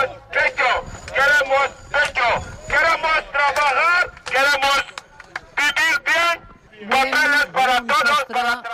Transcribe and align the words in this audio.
queremos 0.00 0.30
techo, 0.30 0.84
queremos 1.12 1.70
techo, 1.90 2.28
queremos 2.66 3.30
trabajar, 3.32 3.89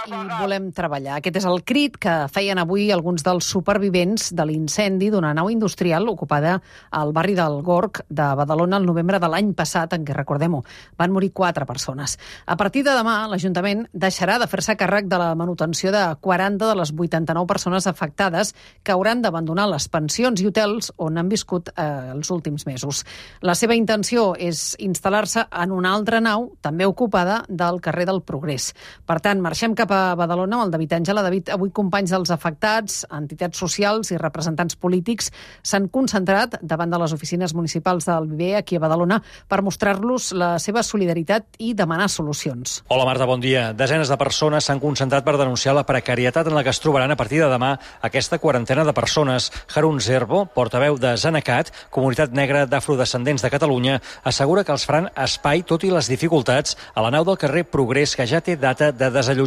i 0.06 0.14
volem 0.40 0.68
treballar. 0.74 1.18
Aquest 1.18 1.40
és 1.40 1.46
el 1.48 1.62
crit 1.66 1.96
que 2.00 2.14
feien 2.32 2.58
avui 2.60 2.88
alguns 2.94 3.24
dels 3.26 3.48
supervivents 3.50 4.30
de 4.37 4.46
l'incendi 4.48 5.10
d'una 5.10 5.32
nau 5.37 5.50
industrial 5.53 6.08
ocupada 6.10 6.56
al 6.90 7.12
barri 7.17 7.35
del 7.38 7.60
Gorg 7.67 8.03
de 8.08 8.26
Badalona 8.38 8.78
el 8.81 8.87
novembre 8.87 9.21
de 9.22 9.31
l'any 9.31 9.53
passat, 9.56 9.94
en 9.96 10.04
què, 10.06 10.14
recordem-ho, 10.17 10.63
van 10.99 11.14
morir 11.14 11.32
quatre 11.32 11.67
persones. 11.67 12.17
A 12.46 12.56
partir 12.56 12.85
de 12.87 12.94
demà, 12.96 13.17
l'Ajuntament 13.31 13.87
deixarà 13.92 14.38
de 14.38 14.49
fer-se 14.50 14.76
càrrec 14.78 15.10
de 15.10 15.18
la 15.21 15.32
manutenció 15.38 15.92
de 15.94 16.05
40 16.20 16.70
de 16.70 16.77
les 16.78 16.92
89 16.92 17.46
persones 17.46 17.87
afectades 17.87 18.55
que 18.83 18.95
hauran 18.95 19.23
d'abandonar 19.23 19.69
les 19.73 19.88
pensions 19.88 20.41
i 20.42 20.48
hotels 20.48 20.92
on 20.96 21.19
han 21.19 21.30
viscut 21.33 21.73
eh, 21.74 21.87
els 22.14 22.30
últims 22.30 22.66
mesos. 22.66 23.05
La 23.42 23.56
seva 23.58 23.77
intenció 23.78 24.33
és 24.38 24.74
instal·lar-se 24.83 25.46
en 25.50 25.72
una 25.74 25.94
altra 25.96 26.20
nau, 26.20 26.50
també 26.60 26.86
ocupada, 26.86 27.42
del 27.48 27.80
carrer 27.84 28.06
del 28.08 28.22
Progrés. 28.27 28.72
Per 29.06 29.19
tant, 29.24 29.42
marxem 29.66 29.75
cap 29.75 29.91
a 29.91 30.15
Badalona 30.15 30.56
amb 30.56 30.66
el 30.66 30.70
David 30.70 30.93
Àngela. 31.01 31.23
David, 31.25 31.51
avui 31.51 31.70
companys 31.75 32.12
dels 32.12 32.30
afectats, 32.30 33.05
entitats 33.11 33.59
socials 33.59 34.12
i 34.12 34.19
representants 34.19 34.77
polítics 34.77 35.30
s'han 35.62 35.89
concentrat 35.89 36.59
davant 36.62 36.91
de 36.91 36.98
les 36.98 37.12
oficines 37.12 37.55
municipals 37.55 38.06
del 38.06 38.29
Viver 38.30 38.56
aquí 38.56 38.77
a 38.77 38.80
Badalona 38.80 39.20
per 39.48 39.62
mostrar-los 39.62 40.33
la 40.33 40.59
seva 40.59 40.83
solidaritat 40.83 41.59
i 41.59 41.73
demanar 41.75 42.09
solucions. 42.09 42.83
Hola 42.89 43.06
Marta, 43.06 43.27
bon 43.27 43.41
dia. 43.41 43.73
Desenes 43.73 44.09
de 44.09 44.16
persones 44.16 44.65
s'han 44.65 44.80
concentrat 44.80 45.25
per 45.25 45.37
denunciar 45.37 45.75
la 45.75 45.87
precarietat 45.87 46.47
en 46.47 46.55
la 46.55 46.62
que 46.62 46.70
es 46.70 46.80
trobaran 46.80 47.11
a 47.11 47.17
partir 47.17 47.42
de 47.42 47.51
demà 47.51 47.77
aquesta 48.03 48.39
quarantena 48.39 48.84
de 48.84 48.95
persones. 48.95 49.51
Harun 49.75 50.01
Zerbo, 50.01 50.47
portaveu 50.47 50.98
de 50.98 51.17
Zanacat, 51.17 51.73
comunitat 51.91 52.33
negra 52.33 52.67
d'afrodescendents 52.67 53.42
de 53.42 53.51
Catalunya, 53.51 53.98
assegura 54.23 54.64
que 54.64 54.75
els 54.75 54.86
faran 54.86 55.11
espai, 55.17 55.64
tot 55.67 55.83
i 55.84 55.91
les 55.91 56.11
dificultats, 56.11 56.77
a 56.95 57.03
la 57.03 57.11
nau 57.11 57.27
del 57.27 57.41
carrer 57.41 57.67
Progrés, 57.67 58.14
que 58.17 58.27
ja 58.27 58.41
té 58.41 58.56
data 58.56 58.92
de 58.92 59.11
desallotjament. 59.11 59.45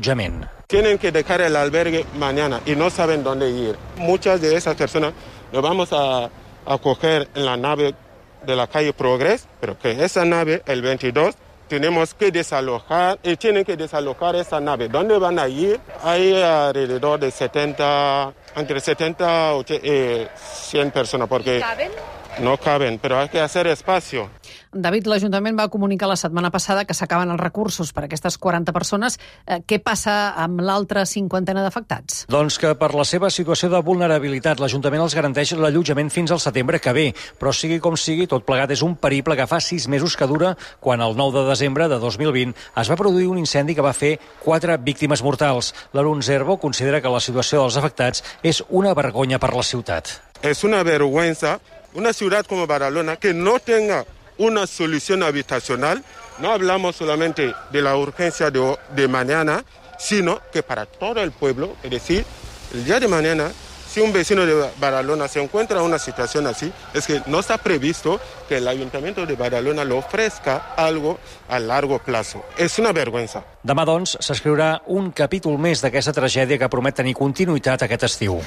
Tienen 0.68 0.98
que 0.98 1.12
dejar 1.12 1.42
el 1.42 1.56
albergue 1.56 2.06
mañana 2.18 2.62
y 2.66 2.76
no 2.76 2.90
saben 2.90 3.24
dónde 3.24 3.50
ir. 3.50 3.76
Muchas 3.98 4.42
de 4.42 4.56
esas 4.56 4.76
personas 4.76 5.14
nos 5.52 5.62
vamos 5.62 5.90
a 5.92 6.30
acoger 6.66 7.28
en 7.36 7.46
la 7.46 7.58
nave 7.58 7.96
de 8.46 8.56
la 8.56 8.68
calle 8.68 8.94
Progress, 8.94 9.48
pero 9.60 9.78
que 9.78 10.04
esa 10.04 10.26
nave, 10.26 10.62
el 10.66 10.82
22, 10.82 11.36
tenemos 11.68 12.14
que 12.14 12.32
desalojar 12.32 13.20
y 13.24 13.36
tienen 13.36 13.64
que 13.64 13.78
desalojar 13.78 14.36
esa 14.36 14.60
nave. 14.60 14.90
¿Dónde 14.90 15.18
van 15.18 15.38
a 15.40 15.48
ir? 15.48 15.80
Hay 16.04 16.42
alrededor 16.42 17.20
de 17.20 17.32
70, 17.32 18.34
entre 18.56 18.80
70 18.80 19.54
y 19.84 20.28
100 20.36 20.92
personas, 20.92 21.28
porque 21.28 21.64
no 22.40 22.58
caben, 22.58 22.98
pero 23.00 23.20
hay 23.20 23.30
que 23.30 23.40
hacer 23.40 23.68
espacio. 23.68 24.30
David, 24.70 25.08
l'Ajuntament 25.10 25.58
va 25.58 25.66
comunicar 25.74 26.06
la 26.12 26.16
setmana 26.20 26.52
passada 26.54 26.84
que 26.86 26.94
s'acaben 26.94 27.32
els 27.34 27.42
recursos 27.42 27.90
per 27.90 28.04
a 28.04 28.06
aquestes 28.06 28.36
40 28.38 28.70
persones. 28.70 29.16
Eh, 29.48 29.64
què 29.66 29.80
passa 29.82 30.36
amb 30.38 30.62
l'altra 30.62 31.08
cinquantena 31.10 31.64
d'afectats? 31.66 32.28
Doncs 32.30 32.60
que 32.62 32.76
per 32.78 32.92
la 32.94 33.06
seva 33.08 33.32
situació 33.34 33.72
de 33.74 33.82
vulnerabilitat 33.82 34.62
l'Ajuntament 34.62 35.02
els 35.02 35.16
garanteix 35.18 35.56
l'allotjament 35.58 36.14
fins 36.14 36.30
al 36.36 36.42
setembre 36.44 36.78
que 36.78 36.94
ve, 36.94 37.08
però 37.42 37.50
sigui 37.50 37.80
com 37.82 37.98
sigui, 37.98 38.28
tot 38.30 38.46
plegat 38.46 38.70
és 38.76 38.84
un 38.86 38.94
periple 38.94 39.40
que 39.40 39.48
fa 39.50 39.58
sis 39.58 39.88
mesos 39.90 40.14
que 40.14 40.30
dura 40.30 40.54
quan 40.80 41.02
el 41.02 41.18
9 41.18 41.40
de 41.40 41.50
desembre 41.50 41.90
de 41.90 41.98
2020 41.98 42.54
es 42.78 42.94
va 42.94 43.00
produir 43.00 43.26
un 43.26 43.42
incendi 43.42 43.74
que 43.74 43.86
va 43.86 43.96
fer 43.98 44.20
quatre 44.44 44.78
víctimes 44.78 45.26
mortals. 45.26 45.74
L'Arun 45.98 46.22
Zerbo 46.22 46.60
considera 46.62 47.02
que 47.02 47.10
la 47.10 47.24
situació 47.26 47.64
dels 47.64 47.82
afectats 47.82 48.22
és 48.44 48.62
una 48.70 48.94
vergonya 48.94 49.42
per 49.42 49.56
la 49.56 49.66
ciutat. 49.66 50.14
Es 50.46 50.64
una 50.64 50.84
vergüenza 50.84 51.58
una 51.94 52.14
ciudad 52.14 52.46
como 52.46 52.68
Badalona 52.68 53.16
que 53.16 53.34
no 53.34 53.60
tenga 53.60 54.06
una 54.40 54.66
solución 54.66 55.22
habitacional. 55.22 56.04
No 56.40 56.52
hablamos 56.52 56.96
solamente 56.96 57.54
de 57.72 57.82
la 57.82 57.96
urgencia 57.96 58.50
de, 58.50 58.78
de 58.96 59.08
mañana, 59.08 59.64
sino 60.00 60.40
que 60.52 60.64
para 60.64 60.86
todo 60.88 61.22
el 61.22 61.32
pueblo, 61.32 61.76
es 61.84 61.92
decir, 61.92 62.26
el 62.74 62.86
día 62.86 63.00
de 63.00 63.08
mañana, 63.08 63.52
si 63.90 64.02
un 64.02 64.14
vecino 64.14 64.46
de 64.46 64.70
Badalona 64.80 65.28
se 65.28 65.42
encuentra 65.42 65.80
en 65.80 65.86
una 65.86 65.98
situación 65.98 66.46
así, 66.48 66.72
es 66.94 67.08
que 67.08 67.22
no 67.26 67.40
está 67.40 67.58
previsto 67.58 68.20
que 68.48 68.58
el 68.58 68.68
ayuntamiento 68.68 69.26
de 69.26 69.36
Badalona 69.36 69.84
le 69.84 69.96
ofrezca 69.96 70.74
algo 70.78 71.20
a 71.50 71.60
largo 71.60 72.00
plazo. 72.00 72.44
És 72.58 72.78
una 72.80 72.94
vergüenza. 72.94 73.44
Demà, 73.66 73.84
doncs, 73.86 74.16
s'escriurà 74.22 74.80
un 74.88 75.12
capítol 75.12 75.58
més 75.58 75.82
d'aquesta 75.82 76.14
tragèdia 76.14 76.60
que 76.62 76.70
promet 76.70 76.96
tenir 77.02 77.18
continuïtat 77.18 77.84
aquest 77.84 78.06
estiu. 78.08 78.40